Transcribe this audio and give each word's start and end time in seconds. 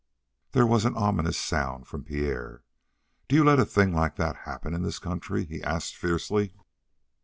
There 0.53 0.65
was 0.65 0.83
an 0.83 0.97
ominous 0.97 1.37
sound 1.37 1.85
from 1.87 2.03
Pierre: 2.05 2.63
"Do 3.27 3.35
you 3.35 3.43
let 3.43 3.59
a 3.59 3.65
thing 3.65 3.93
like 3.93 4.15
that 4.15 4.35
happen 4.47 4.73
in 4.73 4.81
this 4.81 4.97
country?" 4.97 5.45
he 5.45 5.61
asked 5.61 5.95
fiercely. 5.95 6.55